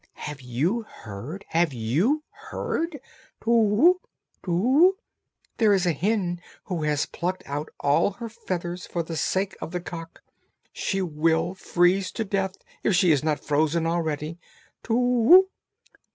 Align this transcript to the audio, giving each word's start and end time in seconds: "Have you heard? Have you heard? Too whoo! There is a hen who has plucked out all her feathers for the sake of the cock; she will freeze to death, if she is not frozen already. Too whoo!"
"Have 0.13 0.41
you 0.41 0.81
heard? 0.81 1.45
Have 1.49 1.73
you 1.73 2.23
heard? 2.49 2.99
Too 3.39 3.99
whoo! 4.47 4.95
There 5.57 5.73
is 5.73 5.85
a 5.85 5.91
hen 5.91 6.41
who 6.63 6.81
has 6.81 7.05
plucked 7.05 7.43
out 7.45 7.69
all 7.79 8.13
her 8.13 8.27
feathers 8.27 8.87
for 8.87 9.03
the 9.03 9.15
sake 9.15 9.55
of 9.61 9.69
the 9.69 9.79
cock; 9.79 10.23
she 10.73 11.03
will 11.03 11.53
freeze 11.53 12.11
to 12.13 12.25
death, 12.25 12.55
if 12.81 12.95
she 12.95 13.11
is 13.11 13.23
not 13.23 13.45
frozen 13.45 13.85
already. 13.85 14.39
Too 14.81 14.95
whoo!" 14.97 15.49